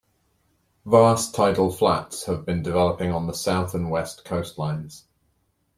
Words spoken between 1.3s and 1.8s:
tidal